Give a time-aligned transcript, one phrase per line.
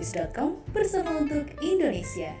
[0.00, 2.32] holopis.com bersama untuk Indonesia.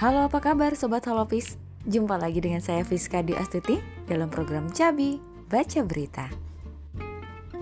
[0.00, 1.60] Halo apa kabar Sobat Holopis?
[1.84, 3.76] Jumpa lagi dengan saya Fiska Di Astuti
[4.08, 5.20] dalam program Cabi
[5.52, 6.32] Baca Berita.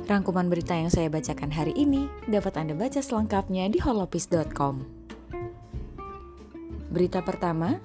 [0.06, 4.86] Rangkuman berita yang saya bacakan hari ini dapat Anda baca selengkapnya di holopis.com.
[6.94, 7.82] Berita pertama,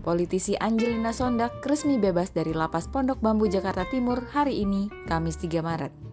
[0.00, 5.60] Politisi Angelina Sondak resmi bebas dari lapas Pondok Bambu Jakarta Timur hari ini, Kamis 3
[5.60, 6.11] Maret.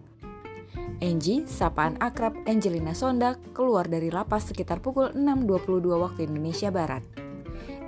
[1.00, 7.00] Angie, sapaan akrab Angelina Sondak, keluar dari lapas sekitar pukul 6.22 waktu Indonesia Barat.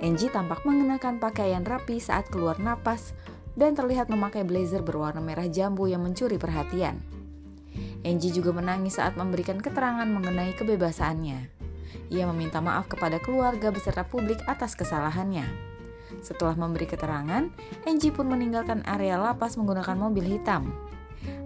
[0.01, 3.13] Angie tampak mengenakan pakaian rapi saat keluar napas
[3.53, 7.05] dan terlihat memakai blazer berwarna merah jambu yang mencuri perhatian.
[8.01, 11.53] Angie juga menangis saat memberikan keterangan mengenai kebebasannya.
[12.09, 15.45] Ia meminta maaf kepada keluarga beserta publik atas kesalahannya.
[16.25, 17.45] Setelah memberi keterangan,
[17.85, 20.73] Angie pun meninggalkan area lapas menggunakan mobil hitam.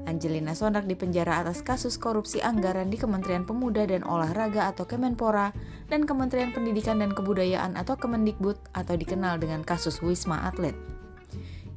[0.07, 5.51] Angelina Sondak dipenjara atas kasus korupsi anggaran di Kementerian Pemuda dan Olahraga atau Kemenpora
[5.91, 10.73] dan Kementerian Pendidikan dan Kebudayaan atau Kemendikbud atau dikenal dengan kasus Wisma Atlet.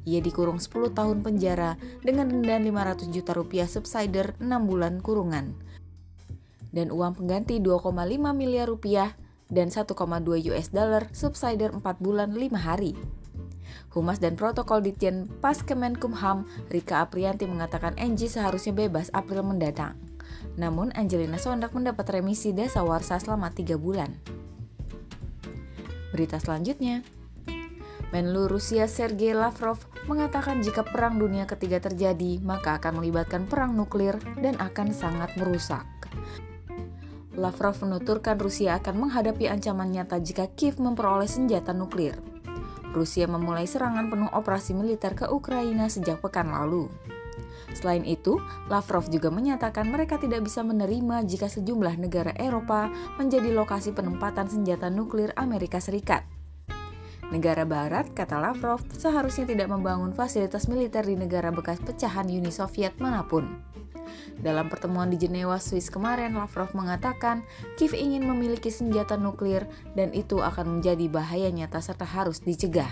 [0.07, 5.53] Ia dikurung 10 tahun penjara dengan denda 500 juta rupiah subsider 6 bulan kurungan
[6.71, 7.91] dan uang pengganti 2,5
[8.31, 9.13] miliar rupiah
[9.51, 9.91] dan 1,2
[10.55, 12.95] US dollar subsider 4 bulan 5 hari.
[13.91, 19.99] Humas dan Protokol Ditjen Pas Kemenkumham, Rika Aprianti mengatakan Angie seharusnya bebas April mendatang.
[20.55, 24.15] Namun Angelina Sondak mendapat remisi dasawarsa selama 3 bulan.
[26.15, 27.03] Berita selanjutnya,
[28.11, 34.19] Menlu Rusia Sergei Lavrov mengatakan jika perang dunia ketiga terjadi, maka akan melibatkan perang nuklir
[34.43, 35.87] dan akan sangat merusak.
[37.39, 42.30] Lavrov menuturkan Rusia akan menghadapi ancaman nyata jika Kiev memperoleh senjata nuklir.
[42.91, 46.91] Rusia memulai serangan penuh operasi militer ke Ukraina sejak pekan lalu.
[47.71, 48.35] Selain itu,
[48.67, 54.91] Lavrov juga menyatakan mereka tidak bisa menerima jika sejumlah negara Eropa menjadi lokasi penempatan senjata
[54.91, 56.27] nuklir Amerika Serikat.
[57.31, 62.99] Negara Barat, kata Lavrov, seharusnya tidak membangun fasilitas militer di negara bekas pecahan Uni Soviet
[62.99, 63.47] mana pun.
[64.39, 67.45] Dalam pertemuan di Jenewa, Swiss kemarin, Lavrov mengatakan
[67.77, 72.89] Kiev ingin memiliki senjata nuklir dan itu akan menjadi bahaya nyata serta harus dicegah.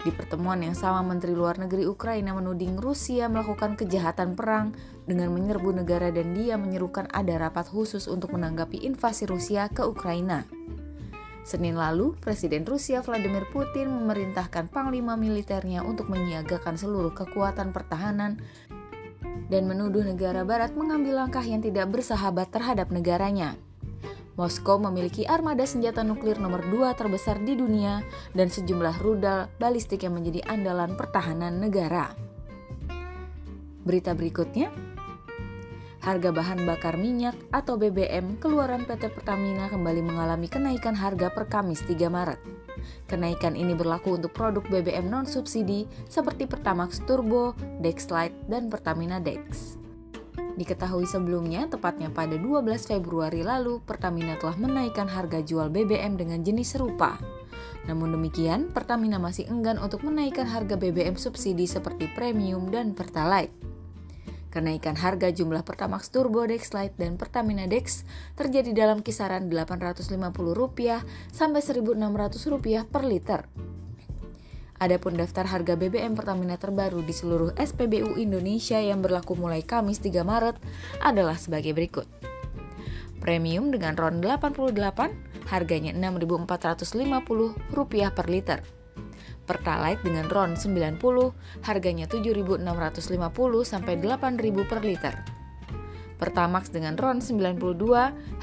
[0.00, 4.72] Di pertemuan yang sama, Menteri Luar Negeri Ukraina menuding Rusia melakukan kejahatan perang
[5.04, 10.48] dengan menyerbu negara dan dia menyerukan ada rapat khusus untuk menanggapi invasi Rusia ke Ukraina.
[11.44, 18.40] Senin lalu, Presiden Rusia Vladimir Putin memerintahkan panglima militernya untuk menyiagakan seluruh kekuatan pertahanan
[19.50, 23.58] dan menuduh negara barat mengambil langkah yang tidak bersahabat terhadap negaranya.
[24.38, 28.00] Moskow memiliki armada senjata nuklir nomor dua terbesar di dunia
[28.32, 32.14] dan sejumlah rudal balistik yang menjadi andalan pertahanan negara.
[33.84, 34.72] Berita berikutnya,
[36.00, 41.84] harga bahan bakar minyak atau BBM keluaran PT Pertamina kembali mengalami kenaikan harga per Kamis
[41.84, 42.40] 3 Maret.
[43.04, 47.52] Kenaikan ini berlaku untuk produk BBM non-subsidi seperti Pertamax Turbo,
[47.84, 49.76] Dexlite, dan Pertamina Dex.
[50.56, 56.76] Diketahui sebelumnya, tepatnya pada 12 Februari lalu, Pertamina telah menaikkan harga jual BBM dengan jenis
[56.76, 57.20] serupa.
[57.88, 63.52] Namun demikian, Pertamina masih enggan untuk menaikkan harga BBM subsidi seperti Premium dan Pertalite.
[64.50, 68.02] Kenaikan harga jumlah Pertamax Turbo Dexlite dan Pertamina Dex
[68.34, 73.46] terjadi dalam kisaran Rp850 sampai Rp1.600 per liter.
[74.82, 80.26] Adapun daftar harga BBM Pertamina terbaru di seluruh SPBU Indonesia yang berlaku mulai Kamis 3
[80.26, 80.58] Maret
[80.98, 82.10] adalah sebagai berikut.
[83.22, 88.79] Premium dengan RON 88 harganya Rp6.450 per liter.
[89.50, 91.02] Pertalite dengan RON 90
[91.66, 92.62] harganya 7.650
[93.66, 95.14] sampai 8.000 per liter.
[96.22, 97.58] Pertamax dengan RON 92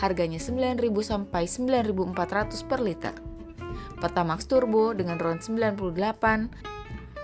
[0.03, 3.15] harganya 9.000 sampai 9.400 per liter.
[4.03, 5.79] Pertamax Turbo dengan RON 98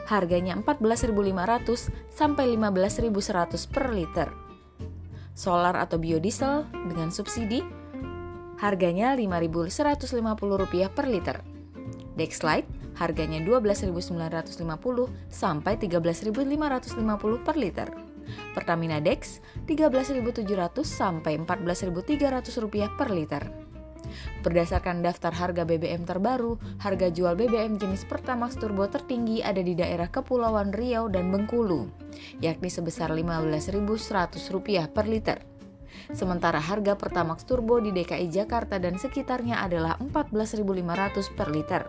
[0.07, 4.31] harganya 14.500 sampai 15.100 per liter.
[5.35, 7.59] Solar atau biodiesel dengan subsidi
[8.63, 11.43] harganya Rp5.150 per liter.
[12.15, 14.13] Dexlite harganya 12.950
[15.29, 17.89] sampai 13.550 per liter.
[18.55, 20.47] Pertamina Dex 13.700
[20.83, 23.73] sampai 14.300 rupiah per liter.
[24.43, 30.11] Berdasarkan daftar harga BBM terbaru, harga jual BBM jenis Pertamax Turbo tertinggi ada di daerah
[30.11, 31.87] Kepulauan Riau dan Bengkulu,
[32.43, 35.39] yakni sebesar Rp15.100 per liter.
[36.11, 41.87] Sementara harga Pertamax Turbo di DKI Jakarta dan sekitarnya adalah Rp14.500 per liter.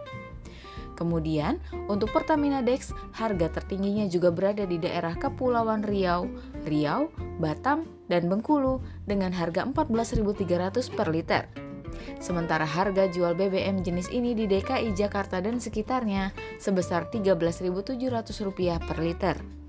[0.95, 1.59] Kemudian,
[1.91, 6.31] untuk Pertamina Dex, harga tertingginya juga berada di daerah Kepulauan Riau,
[6.67, 7.11] Riau,
[7.43, 11.51] Batam, dan Bengkulu dengan harga 14.300 per liter.
[12.19, 19.64] Sementara harga jual BBM jenis ini di DKI Jakarta dan sekitarnya sebesar Rp13.700 per liter.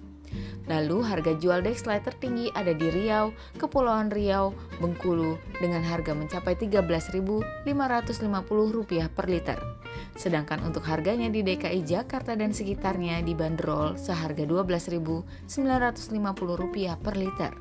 [0.66, 3.30] Lalu harga jual Dexlite tertinggi ada di Riau,
[3.62, 7.70] Kepulauan Riau, Bengkulu dengan harga mencapai Rp13.550
[9.14, 9.60] per liter.
[10.18, 15.54] Sedangkan untuk harganya di DKI Jakarta dan sekitarnya dibanderol seharga Rp12.950
[16.98, 17.54] per liter.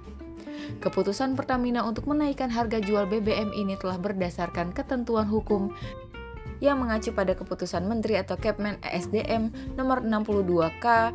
[0.81, 5.69] Keputusan Pertamina untuk menaikkan harga jual BBM ini telah berdasarkan ketentuan hukum
[6.65, 11.13] yang mengacu pada keputusan Menteri atau Kepmen ESDM nomor 62K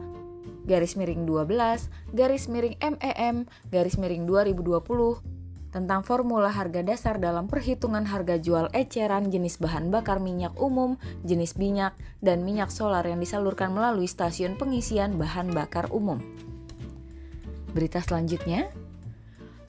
[0.69, 5.25] garis miring 12, garis miring MEM, garis miring 2020,
[5.69, 11.57] tentang formula harga dasar dalam perhitungan harga jual eceran jenis bahan bakar minyak umum, jenis
[11.57, 16.21] minyak, dan minyak solar yang disalurkan melalui stasiun pengisian bahan bakar umum.
[17.69, 18.73] Berita selanjutnya,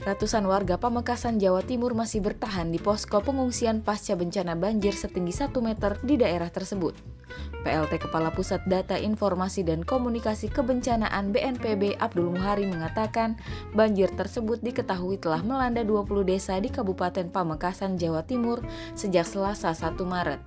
[0.08, 5.52] ratusan warga Pamekasan, Jawa Timur masih bertahan di posko pengungsian pasca bencana banjir setinggi 1
[5.60, 7.19] meter di daerah tersebut.
[7.60, 13.36] PLT Kepala Pusat Data Informasi dan Komunikasi Kebencanaan BNPB Abdul Muhari mengatakan
[13.76, 18.64] banjir tersebut diketahui telah melanda 20 desa di Kabupaten Pamekasan, Jawa Timur
[18.96, 20.40] sejak Selasa 1 Maret.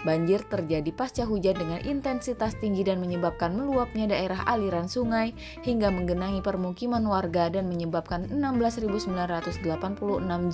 [0.00, 6.40] Banjir terjadi pasca hujan dengan intensitas tinggi dan menyebabkan meluapnya daerah aliran sungai hingga menggenangi
[6.40, 9.60] permukiman warga dan menyebabkan 16.986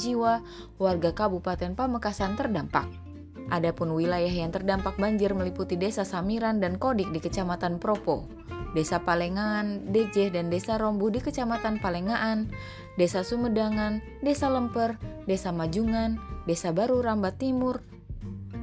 [0.02, 0.42] jiwa
[0.82, 3.05] warga Kabupaten Pamekasan terdampak.
[3.46, 8.26] Adapun wilayah yang terdampak banjir meliputi Desa Samiran dan Kodik di Kecamatan Propo,
[8.74, 12.50] Desa Palengaan, Dejeh dan Desa Rombu di Kecamatan Palengaan,
[12.98, 14.98] Desa Sumedangan, Desa Lemper,
[15.30, 17.86] Desa Majungan, Desa Baru Rambat Timur,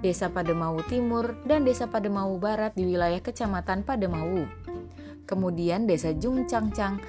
[0.03, 4.43] Desa Pademau Timur, dan Desa Pademau Barat di wilayah Kecamatan Pademau.
[5.23, 6.99] Kemudian Desa Jungcangcang,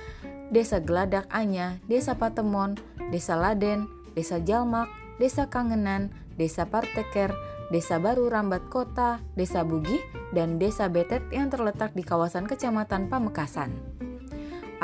[0.54, 2.78] Desa Geladak Anya, Desa Patemon,
[3.10, 4.86] Desa Laden, Desa Jalmak,
[5.18, 7.34] Desa Kangenan, Desa Parteker,
[7.72, 10.00] Desa Baru Rambat Kota, Desa Bugih,
[10.36, 13.94] dan Desa Betet yang terletak di kawasan Kecamatan Pamekasan.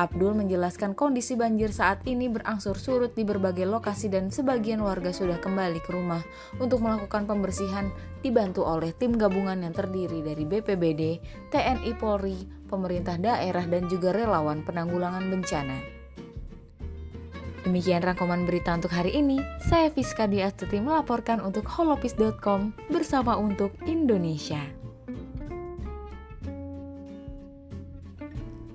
[0.00, 5.37] Abdul menjelaskan kondisi banjir saat ini berangsur surut di berbagai lokasi dan sebagian warga sudah
[5.43, 6.25] kembali ke rumah
[6.56, 7.93] untuk melakukan pembersihan
[8.25, 11.03] dibantu oleh tim gabungan yang terdiri dari BPBD,
[11.53, 12.38] TNI Polri,
[12.71, 16.00] pemerintah daerah dan juga relawan penanggulangan bencana.
[17.60, 19.36] Demikian rangkuman berita untuk hari ini.
[19.60, 24.64] Saya Fiska Diastuti melaporkan untuk holopis.com bersama untuk Indonesia.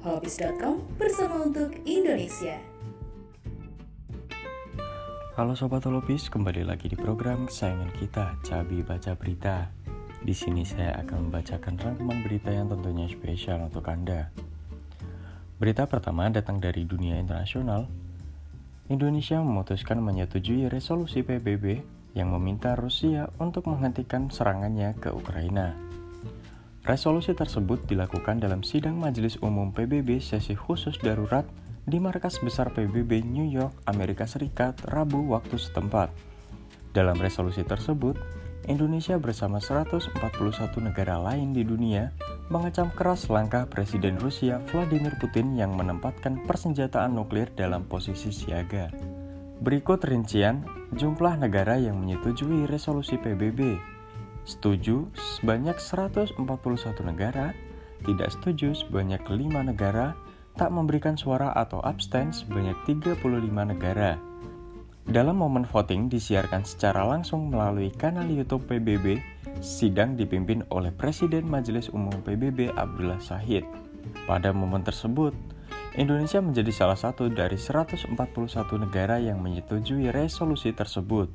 [0.06, 2.62] Holopis.com bersama untuk Indonesia.
[5.34, 9.66] Halo Sobat Holopis, kembali lagi di program kesayangan kita, Cabi Baca Berita.
[10.22, 14.30] Di sini saya akan membacakan rangkuman berita yang tentunya spesial untuk Anda.
[15.58, 18.05] Berita pertama datang dari dunia internasional,
[18.86, 21.82] Indonesia memutuskan menyetujui resolusi PBB
[22.14, 25.74] yang meminta Rusia untuk menghentikan serangannya ke Ukraina.
[26.86, 31.50] Resolusi tersebut dilakukan dalam sidang Majelis Umum PBB sesi khusus darurat
[31.90, 36.14] di markas besar PBB New York, Amerika Serikat, Rabu waktu setempat.
[36.94, 38.22] Dalam resolusi tersebut,
[38.66, 40.18] Indonesia bersama 141
[40.82, 42.10] negara lain di dunia
[42.50, 48.90] mengecam keras langkah Presiden Rusia Vladimir Putin yang menempatkan persenjataan nuklir dalam posisi siaga.
[49.62, 50.66] Berikut rincian
[50.98, 53.78] jumlah negara yang menyetujui resolusi PBB.
[54.50, 56.38] Setuju sebanyak 141
[57.06, 57.54] negara,
[58.02, 60.18] tidak setuju sebanyak 5 negara,
[60.58, 64.18] tak memberikan suara atau abstain sebanyak 35 negara.
[65.06, 69.22] Dalam momen voting disiarkan secara langsung melalui kanal YouTube PBB
[69.62, 73.70] sidang dipimpin oleh Presiden Majelis Umum PBB Abdullah Sahid.
[74.26, 75.38] Pada momen tersebut,
[75.94, 78.18] Indonesia menjadi salah satu dari 141
[78.82, 81.30] negara yang menyetujui resolusi tersebut.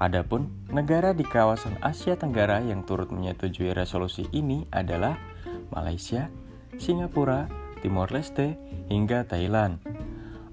[0.00, 5.14] Adapun negara di kawasan Asia Tenggara yang turut menyetujui resolusi ini adalah
[5.70, 6.32] Malaysia,
[6.80, 7.46] Singapura,
[7.84, 8.56] Timor Leste,
[8.88, 9.78] hingga Thailand.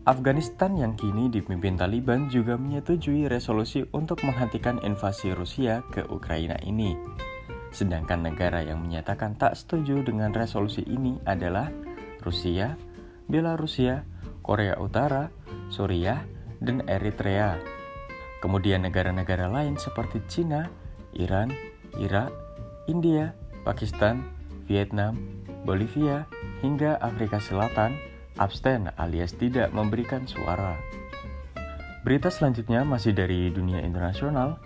[0.01, 6.98] Afghanistan yang kini dipimpin Taliban juga menyetujui resolusi untuk menghentikan invasi Rusia ke Ukraina ini.
[7.70, 11.70] Sedangkan negara yang menyatakan tak setuju dengan resolusi ini adalah
[12.25, 12.81] Rusia,
[13.29, 14.01] Belarusia,
[14.41, 15.29] Korea Utara,
[15.70, 16.25] Suriah,
[16.58, 17.62] dan Eritrea.
[18.41, 20.65] Kemudian negara-negara lain seperti Cina,
[21.13, 21.53] Iran,
[22.01, 22.34] Irak,
[22.89, 24.25] India, Pakistan,
[24.65, 25.13] Vietnam,
[25.62, 26.25] Bolivia,
[26.65, 28.11] hingga Afrika Selatan
[28.41, 30.74] abstain alias tidak memberikan suara.
[32.01, 34.57] Berita selanjutnya masih dari dunia internasional.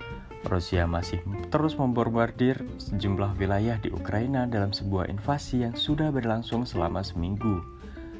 [0.47, 7.01] Rusia masih terus membombardir sejumlah wilayah di Ukraina dalam sebuah invasi yang sudah berlangsung selama
[7.01, 7.65] seminggu.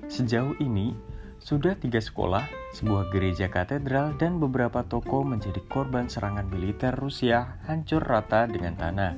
[0.09, 0.91] Sejauh ini,
[1.37, 2.41] sudah tiga sekolah,
[2.73, 9.13] sebuah gereja katedral, dan beberapa toko menjadi korban serangan militer Rusia hancur rata dengan tanah.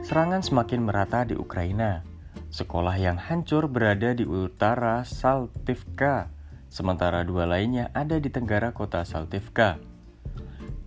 [0.00, 2.15] Serangan semakin merata di Ukraina.
[2.56, 6.32] Sekolah yang hancur berada di utara Saltivka,
[6.72, 9.76] sementara dua lainnya ada di tenggara kota Saltivka.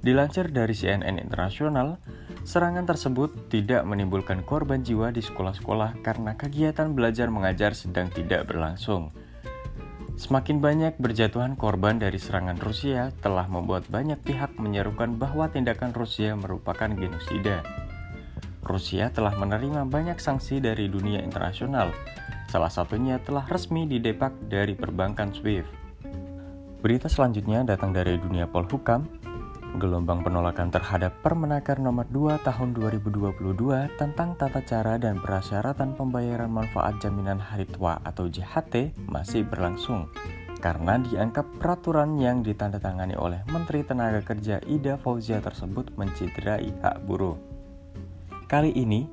[0.01, 2.01] Dilansir dari CNN Internasional,
[2.41, 9.13] serangan tersebut tidak menimbulkan korban jiwa di sekolah-sekolah karena kegiatan belajar mengajar sedang tidak berlangsung.
[10.17, 16.33] Semakin banyak berjatuhan korban dari serangan Rusia telah membuat banyak pihak menyerukan bahwa tindakan Rusia
[16.33, 17.61] merupakan genosida.
[18.69, 21.89] Rusia telah menerima banyak sanksi dari dunia internasional,
[22.53, 25.65] salah satunya telah resmi didepak dari perbankan SWIFT.
[26.85, 29.09] Berita selanjutnya datang dari dunia Polhukam,
[29.77, 36.97] Gelombang penolakan terhadap Permenaker nomor 2 tahun 2022 tentang tata cara dan persyaratan pembayaran manfaat
[36.97, 40.09] jaminan hari tua atau JHT masih berlangsung
[40.59, 47.58] karena dianggap peraturan yang ditandatangani oleh Menteri Tenaga Kerja Ida Fauzia tersebut mencederai hak buruh.
[48.49, 49.05] Kali ini,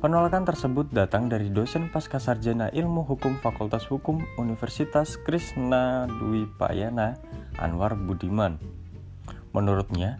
[0.00, 7.20] penolakan tersebut datang dari dosen Pascasarjana Ilmu Hukum Fakultas Hukum Universitas Krishna Dwi Payana
[7.60, 8.56] Anwar Budiman
[9.52, 10.16] Menurutnya,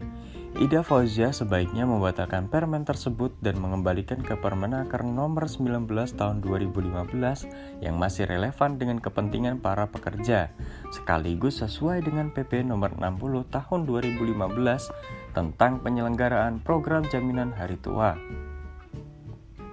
[0.61, 7.97] Ida Fauzia sebaiknya membatalkan permen tersebut dan mengembalikan ke Permenaker nomor 19 tahun 2015 yang
[7.97, 10.53] masih relevan dengan kepentingan para pekerja,
[10.93, 18.13] sekaligus sesuai dengan PP nomor 60 tahun 2015 tentang penyelenggaraan program jaminan hari tua.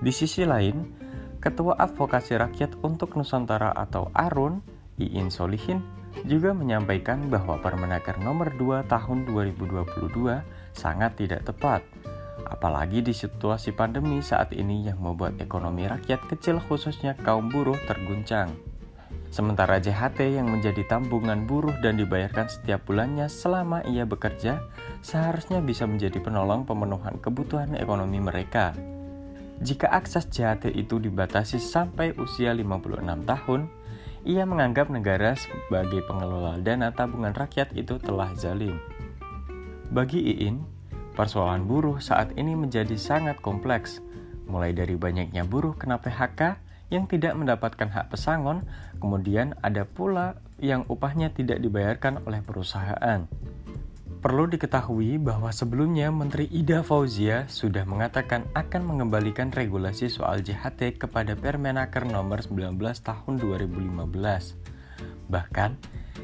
[0.06, 0.86] Di sisi lain,
[1.42, 4.62] Ketua Advokasi Rakyat untuk Nusantara atau ARUN,
[5.02, 5.82] Iin Solihin,
[6.30, 10.46] juga menyampaikan bahwa Permenaker nomor 2 tahun 2022
[10.78, 11.82] sangat tidak tepat,
[12.46, 18.54] apalagi di situasi pandemi saat ini yang membuat ekonomi rakyat kecil khususnya kaum buruh terguncang.
[19.34, 24.62] Sementara JHT yang menjadi tambungan buruh dan dibayarkan setiap bulannya selama ia bekerja
[25.02, 28.95] seharusnya bisa menjadi penolong pemenuhan kebutuhan ekonomi mereka.
[29.64, 33.62] Jika akses JHT itu dibatasi sampai usia 56 tahun,
[34.26, 38.76] ia menganggap negara sebagai pengelola dana tabungan rakyat itu telah zalim.
[39.94, 40.66] Bagi Iin,
[41.14, 44.02] persoalan buruh saat ini menjadi sangat kompleks,
[44.50, 46.58] mulai dari banyaknya buruh kena PHK
[46.90, 48.66] yang tidak mendapatkan hak pesangon,
[49.00, 53.30] kemudian ada pula yang upahnya tidak dibayarkan oleh perusahaan.
[54.26, 61.38] Perlu diketahui bahwa sebelumnya Menteri Ida Fauzia sudah mengatakan akan mengembalikan regulasi soal JHT kepada
[61.38, 62.74] Permenaker nomor 19
[63.06, 63.86] tahun 2015.
[65.30, 65.72] Bahkan,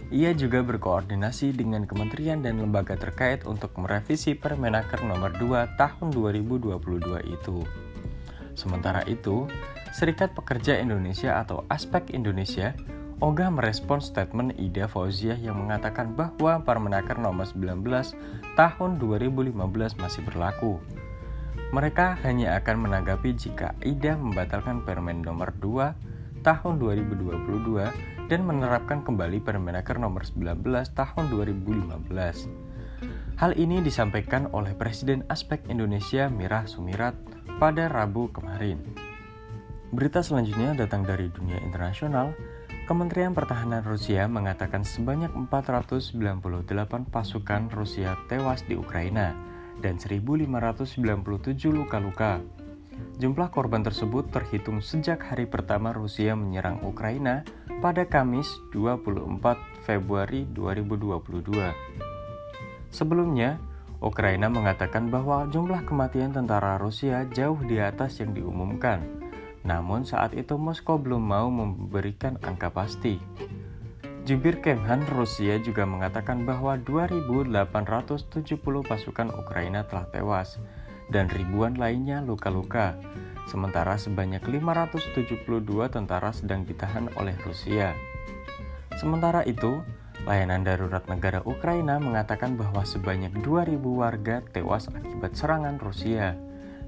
[0.09, 6.81] ia juga berkoordinasi dengan kementerian dan lembaga terkait untuk merevisi Permenaker nomor 2 tahun 2022
[7.29, 7.61] itu.
[8.57, 9.45] Sementara itu,
[9.93, 12.73] Serikat Pekerja Indonesia atau Aspek Indonesia
[13.21, 17.85] Oga merespon statement Ida Fauziah yang mengatakan bahwa Permenaker nomor 19
[18.57, 20.81] tahun 2015 masih berlaku.
[21.69, 29.37] Mereka hanya akan menanggapi jika Ida membatalkan Permen nomor 2 tahun 2022 dan menerapkan kembali
[29.45, 30.65] Permenaker nomor 19
[30.97, 33.37] tahun 2015.
[33.37, 37.13] Hal ini disampaikan oleh Presiden Aspek Indonesia Mirah Sumirat
[37.61, 38.81] pada Rabu kemarin.
[39.93, 42.33] Berita selanjutnya datang dari dunia internasional
[42.89, 46.17] Kementerian Pertahanan Rusia mengatakan sebanyak 498
[47.13, 49.37] pasukan Rusia tewas di Ukraina
[49.85, 50.97] dan 1.597
[51.69, 52.41] luka-luka.
[53.21, 57.45] Jumlah korban tersebut terhitung sejak hari pertama Rusia menyerang Ukraina
[57.85, 61.69] pada Kamis 24 Februari 2022.
[62.89, 63.61] Sebelumnya,
[64.01, 69.20] Ukraina mengatakan bahwa jumlah kematian tentara Rusia jauh di atas yang diumumkan
[69.61, 73.21] namun saat itu Moskow belum mau memberikan angka pasti.
[74.21, 78.37] Jubir Kemhan Rusia juga mengatakan bahwa 2.870
[78.85, 80.61] pasukan Ukraina telah tewas
[81.09, 82.95] dan ribuan lainnya luka-luka,
[83.49, 85.41] sementara sebanyak 572
[85.89, 87.97] tentara sedang ditahan oleh Rusia.
[89.01, 89.81] Sementara itu,
[90.29, 96.37] layanan darurat negara Ukraina mengatakan bahwa sebanyak 2.000 warga tewas akibat serangan Rusia.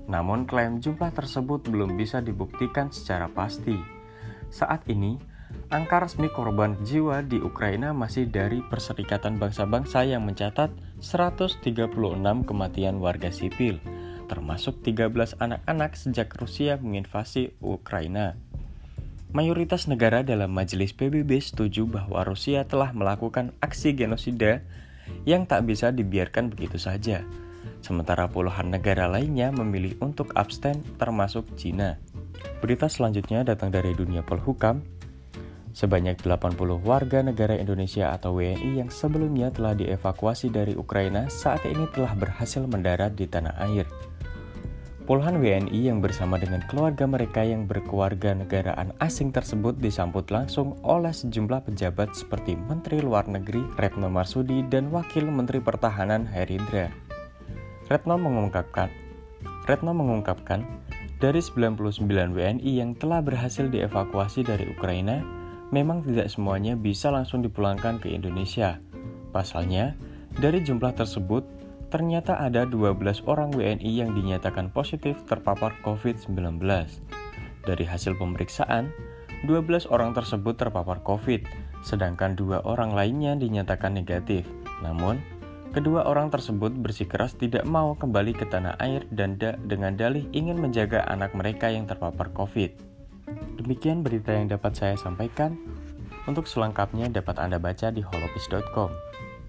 [0.08, 3.76] Namun klaim jumlah tersebut belum bisa dibuktikan secara pasti.
[4.52, 5.16] Saat ini,
[5.72, 10.70] angka resmi korban jiwa di Ukraina masih dari Perserikatan Bangsa-Bangsa yang mencatat
[11.00, 11.64] 136
[12.44, 13.80] kematian warga sipil,
[14.28, 18.36] termasuk 13 anak-anak sejak Rusia menginvasi Ukraina.
[19.34, 24.62] Mayoritas negara dalam majelis PBB setuju bahwa Rusia telah melakukan aksi genosida
[25.26, 27.26] yang tak bisa dibiarkan begitu saja
[27.84, 32.00] sementara puluhan negara lainnya memilih untuk abstain termasuk China.
[32.64, 34.84] Berita selanjutnya datang dari dunia Polhukam.
[35.74, 41.90] Sebanyak 80 warga negara Indonesia atau WNI yang sebelumnya telah dievakuasi dari Ukraina saat ini
[41.90, 43.90] telah berhasil mendarat di tanah air.
[45.04, 51.12] Puluhan WNI yang bersama dengan keluarga mereka yang berkeluarga negaraan asing tersebut disambut langsung oleh
[51.12, 56.88] sejumlah pejabat seperti Menteri Luar Negeri Retno Marsudi dan Wakil Menteri Pertahanan Herindra.
[57.94, 58.90] Retno mengungkapkan,
[59.70, 60.66] Retno mengungkapkan,
[61.22, 65.22] dari 99 WNI yang telah berhasil dievakuasi dari Ukraina,
[65.70, 68.82] memang tidak semuanya bisa langsung dipulangkan ke Indonesia.
[69.30, 69.94] Pasalnya,
[70.34, 71.46] dari jumlah tersebut,
[71.94, 76.34] ternyata ada 12 orang WNI yang dinyatakan positif terpapar COVID-19.
[77.62, 78.90] Dari hasil pemeriksaan,
[79.46, 81.46] 12 orang tersebut terpapar COVID,
[81.86, 84.50] sedangkan dua orang lainnya dinyatakan negatif.
[84.82, 85.22] Namun,
[85.74, 90.62] Kedua orang tersebut bersikeras tidak mau kembali ke tanah air dan da dengan dalih ingin
[90.62, 92.78] menjaga anak mereka yang terpapar COVID.
[93.58, 95.58] Demikian berita yang dapat saya sampaikan.
[96.30, 98.94] Untuk selengkapnya dapat Anda baca di holopis.com.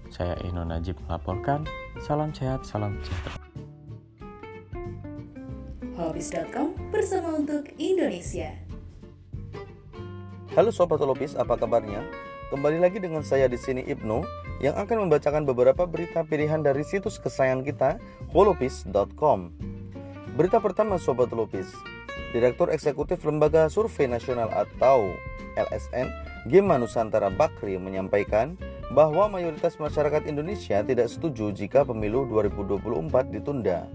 [0.09, 1.61] Saya Eno Najib melaporkan.
[2.01, 3.37] Salam sehat, salam sejahtera.
[5.93, 8.49] Holopis.com bersama untuk Indonesia.
[10.57, 12.01] Halo Sobat Holopis, apa kabarnya?
[12.49, 17.19] Kembali lagi dengan saya di sini Ibnu yang akan membacakan beberapa berita pilihan dari situs
[17.19, 17.89] kesayangan kita,
[18.31, 19.51] holopis.com.
[20.35, 21.71] Berita pertama Sobat Lopis,
[22.35, 25.11] Direktur Eksekutif Lembaga Survei Nasional atau
[25.55, 26.11] LSN,
[26.51, 28.59] Gema Nusantara Bakri menyampaikan
[28.91, 33.87] bahwa mayoritas masyarakat Indonesia tidak setuju jika pemilu 2024 ditunda.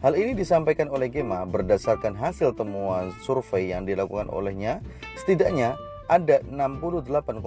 [0.00, 4.78] Hal ini disampaikan oleh Gema berdasarkan hasil temuan survei yang dilakukan olehnya,
[5.18, 5.74] setidaknya
[6.06, 7.42] ada 68,1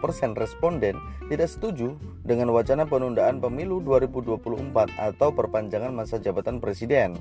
[0.00, 7.16] persen responden tidak setuju dengan wacana penundaan pemilu 2024 atau perpanjangan masa jabatan presiden.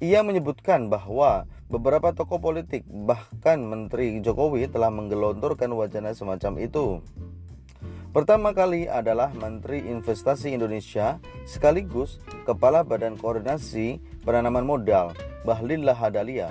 [0.00, 7.04] Ia menyebutkan bahwa beberapa tokoh politik bahkan Menteri Jokowi telah menggelontorkan wacana semacam itu.
[8.10, 15.14] Pertama kali adalah Menteri Investasi Indonesia sekaligus Kepala Badan Koordinasi Penanaman Modal
[15.46, 16.50] Bahlil Lahadalia.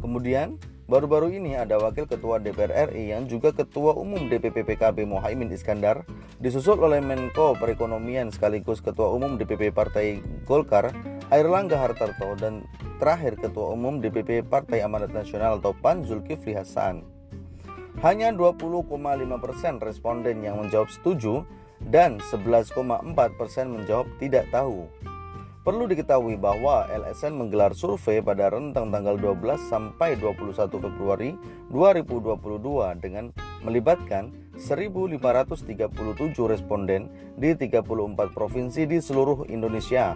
[0.00, 5.50] Kemudian Baru-baru ini ada Wakil Ketua DPR RI yang juga Ketua Umum DPP PKB Mohaimin
[5.50, 6.06] Iskandar
[6.38, 10.94] disusul oleh Menko Perekonomian sekaligus Ketua Umum DPP Partai Golkar
[11.34, 12.62] Airlangga Hartarto dan
[13.02, 17.02] terakhir Ketua Umum DPP Partai Amanat Nasional atau PAN Zulkifli Hasan.
[18.06, 18.86] Hanya 20,5%
[19.82, 21.42] responden yang menjawab setuju
[21.82, 22.78] dan 11,4%
[23.66, 24.86] menjawab tidak tahu.
[25.66, 31.34] Perlu diketahui bahwa LSN menggelar survei pada rentang tanggal 12 sampai 21 Februari
[31.74, 33.34] 2022 dengan
[33.66, 34.30] melibatkan
[34.62, 35.18] 1.537
[36.46, 37.82] responden di 34
[38.30, 40.14] provinsi di seluruh Indonesia.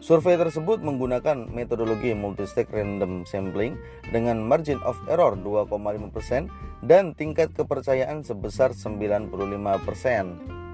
[0.00, 3.76] Survei tersebut menggunakan metodologi multistage random sampling
[4.08, 6.48] dengan margin of error 2,5%
[6.88, 10.69] dan tingkat kepercayaan sebesar 95%.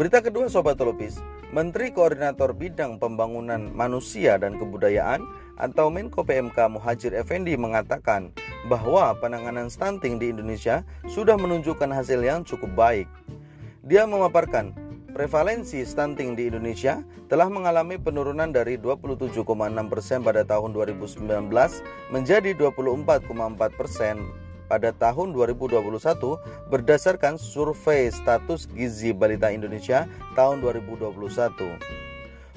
[0.00, 1.20] Berita kedua Sobat Telupis,
[1.52, 5.20] Menteri Koordinator Bidang Pembangunan Manusia dan Kebudayaan
[5.60, 8.32] atau Menko PMK Muhajir Effendi mengatakan
[8.72, 13.12] bahwa penanganan stunting di Indonesia sudah menunjukkan hasil yang cukup baik.
[13.84, 14.72] Dia memaparkan
[15.12, 19.36] prevalensi stunting di Indonesia telah mengalami penurunan dari 27,6%
[20.24, 21.28] pada tahun 2019
[22.08, 25.82] menjadi 24,4% pada tahun 2021
[26.70, 30.06] berdasarkan survei status gizi balita Indonesia
[30.38, 31.10] tahun 2021.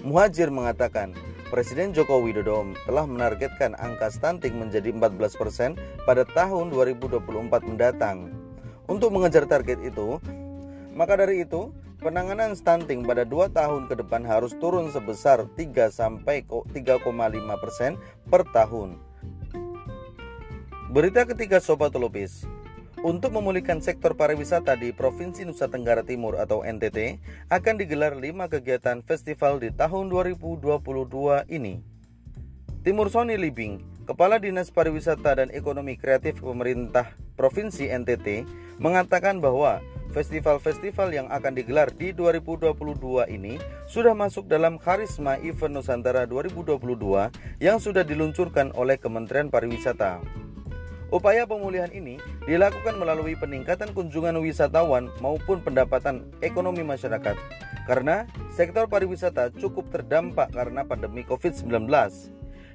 [0.06, 1.18] Muhajir mengatakan,
[1.50, 7.24] Presiden Joko Widodo telah menargetkan angka stunting menjadi 14% pada tahun 2024
[7.66, 8.34] mendatang.
[8.90, 10.18] Untuk mengejar target itu,
[10.92, 11.72] maka dari itu,
[12.04, 17.96] penanganan stunting pada 2 tahun ke depan harus turun sebesar 3 sampai 3,5%
[18.28, 19.00] per tahun.
[20.94, 22.46] Berita ketiga Sobat Lopis
[23.02, 27.18] untuk memulihkan sektor pariwisata di Provinsi Nusa Tenggara Timur atau NTT
[27.50, 31.82] akan digelar 5 kegiatan festival di tahun 2022 ini.
[32.86, 38.46] Timur Sony Libing, Kepala Dinas Pariwisata dan Ekonomi Kreatif Pemerintah Provinsi NTT,
[38.78, 39.82] mengatakan bahwa
[40.14, 42.70] festival-festival yang akan digelar di 2022
[43.34, 43.58] ini
[43.90, 46.78] sudah masuk dalam Karisma Event Nusantara 2022
[47.58, 50.22] yang sudah diluncurkan oleh Kementerian Pariwisata.
[51.14, 52.18] Upaya pemulihan ini
[52.50, 57.38] dilakukan melalui peningkatan kunjungan wisatawan maupun pendapatan ekonomi masyarakat
[57.86, 61.86] karena sektor pariwisata cukup terdampak karena pandemi COVID-19.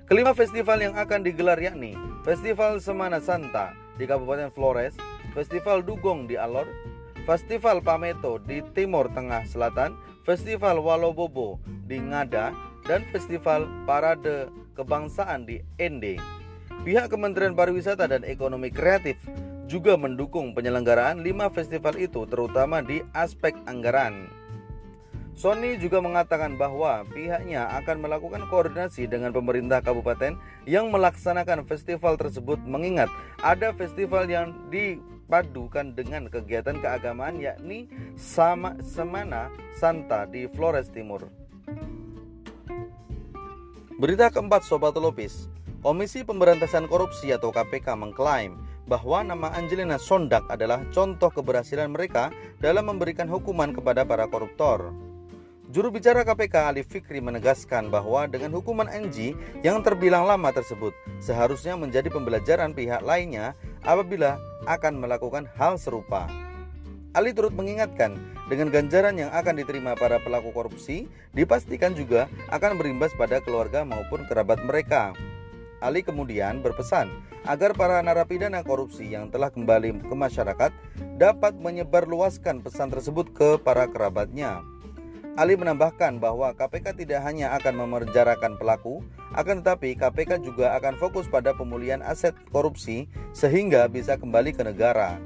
[0.07, 4.95] Kelima festival yang akan digelar yakni Festival Semana Santa di Kabupaten Flores,
[5.35, 6.71] Festival Dugong di Alor,
[7.27, 11.59] Festival Pameto di Timur Tengah Selatan, Festival Walobobo
[11.91, 12.55] di Ngada,
[12.87, 14.47] dan Festival Parade
[14.79, 16.38] Kebangsaan di Ende.
[16.89, 19.21] Pihak Kementerian Pariwisata dan Ekonomi Kreatif
[19.69, 24.33] juga mendukung penyelenggaraan lima festival itu terutama di aspek anggaran.
[25.37, 32.57] Sony juga mengatakan bahwa pihaknya akan melakukan koordinasi dengan pemerintah kabupaten yang melaksanakan festival tersebut
[32.65, 33.13] mengingat
[33.45, 41.29] ada festival yang dipadukan dengan kegiatan keagamaan yakni sama Semana Santa di Flores Timur.
[44.01, 48.59] Berita keempat Sobat Lopis, Komisi Pemberantasan Korupsi atau KPK mengklaim
[48.91, 54.91] bahwa nama Angelina Sondak adalah contoh keberhasilan mereka dalam memberikan hukuman kepada para koruptor.
[55.71, 60.91] Juru bicara KPK Ali Fikri menegaskan bahwa dengan hukuman Angie yang terbilang lama tersebut
[61.23, 63.55] seharusnya menjadi pembelajaran pihak lainnya
[63.87, 64.35] apabila
[64.67, 66.27] akan melakukan hal serupa.
[67.15, 68.19] Ali turut mengingatkan
[68.51, 71.07] dengan ganjaran yang akan diterima para pelaku korupsi
[71.39, 75.15] dipastikan juga akan berimbas pada keluarga maupun kerabat mereka.
[75.79, 77.07] Ali kemudian berpesan
[77.47, 80.75] agar para narapidana korupsi yang telah kembali ke masyarakat
[81.15, 84.67] dapat menyebarluaskan pesan tersebut ke para kerabatnya.
[85.39, 89.07] Ali menambahkan bahwa KPK tidak hanya akan memenjarakan pelaku,
[89.39, 95.23] akan tetapi KPK juga akan fokus pada pemulihan aset korupsi sehingga bisa kembali ke negara.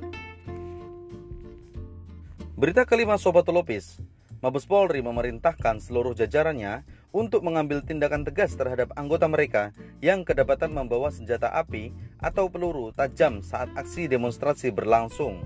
[2.61, 4.05] Berita kelima Sobat Lopis,
[4.45, 9.71] Mabes Polri memerintahkan seluruh jajarannya untuk mengambil tindakan tegas terhadap anggota mereka
[10.01, 15.45] yang kedapatan membawa senjata api atau peluru tajam saat aksi demonstrasi berlangsung.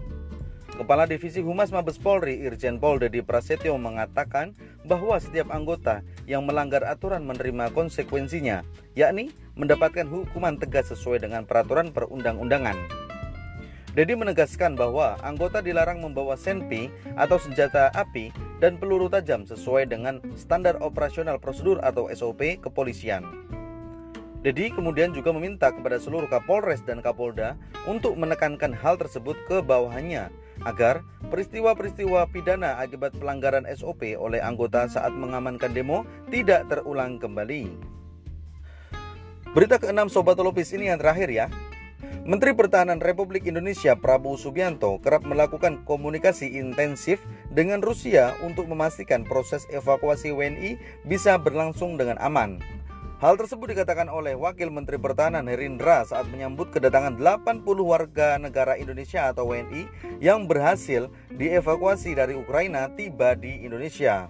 [0.76, 4.52] Kepala Divisi Humas Mabes Polri Irjen Pol Dedi Prasetyo mengatakan
[4.84, 8.60] bahwa setiap anggota yang melanggar aturan menerima konsekuensinya,
[8.92, 12.76] yakni mendapatkan hukuman tegas sesuai dengan peraturan perundang-undangan.
[13.96, 18.28] Dedi menegaskan bahwa anggota dilarang membawa senpi atau senjata api
[18.60, 23.24] dan peluru tajam sesuai dengan standar operasional prosedur atau SOP kepolisian.
[24.46, 27.58] Dedi kemudian juga meminta kepada seluruh Kapolres dan Kapolda
[27.90, 30.30] untuk menekankan hal tersebut ke bawahannya
[30.62, 31.02] agar
[31.34, 37.74] peristiwa-peristiwa pidana akibat pelanggaran SOP oleh anggota saat mengamankan demo tidak terulang kembali.
[39.50, 41.50] Berita keenam Sobat Lopis ini yang terakhir ya.
[42.26, 47.22] Menteri Pertahanan Republik Indonesia Prabowo Subianto kerap melakukan komunikasi intensif
[47.54, 50.74] dengan Rusia untuk memastikan proses evakuasi WNI
[51.06, 52.58] bisa berlangsung dengan aman.
[53.22, 59.30] Hal tersebut dikatakan oleh Wakil Menteri Pertahanan Herindra saat menyambut kedatangan 80 warga negara Indonesia
[59.30, 59.86] atau WNI
[60.18, 64.26] yang berhasil dievakuasi dari Ukraina tiba di Indonesia.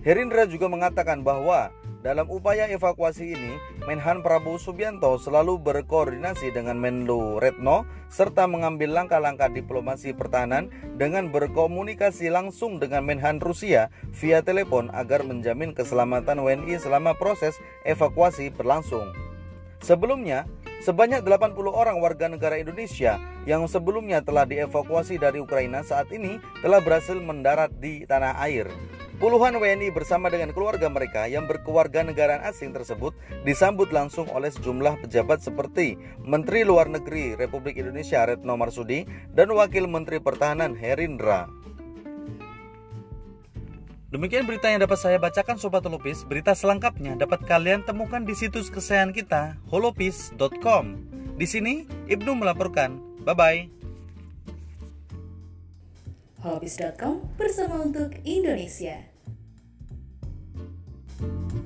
[0.00, 1.68] Herindra juga mengatakan bahwa
[2.02, 3.54] dalam upaya evakuasi ini,
[3.86, 10.66] Menhan Prabowo Subianto selalu berkoordinasi dengan Menlu Retno serta mengambil langkah-langkah diplomasi pertahanan
[10.98, 17.54] dengan berkomunikasi langsung dengan Menhan Rusia via telepon agar menjamin keselamatan WNI selama proses
[17.86, 19.14] evakuasi berlangsung.
[19.78, 20.50] Sebelumnya,
[20.82, 26.82] sebanyak 80 orang warga negara Indonesia yang sebelumnya telah dievakuasi dari Ukraina saat ini telah
[26.82, 28.66] berhasil mendarat di tanah air.
[29.22, 33.14] Puluhan WNI bersama dengan keluarga mereka yang berkeluarga negara asing tersebut
[33.46, 35.94] disambut langsung oleh sejumlah pejabat seperti
[36.26, 41.46] Menteri Luar Negeri Republik Indonesia Retno Marsudi dan Wakil Menteri Pertahanan Herindra.
[44.10, 46.26] Demikian berita yang dapat saya bacakan Sobat Holopis.
[46.26, 50.98] Berita selengkapnya dapat kalian temukan di situs kesayangan kita holopis.com.
[51.38, 52.98] Di sini Ibnu melaporkan.
[53.22, 53.60] Bye bye.
[56.42, 59.11] Holopis.com bersama untuk Indonesia.
[61.22, 61.61] you